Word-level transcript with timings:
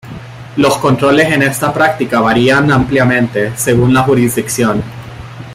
Los 0.57 0.79
controles 0.79 1.31
en 1.31 1.43
esta 1.43 1.71
práctica 1.71 2.21
varían 2.21 2.71
ampliamente, 2.71 3.55
según 3.55 3.93
la 3.93 4.01
jurisdicción. 4.01 4.81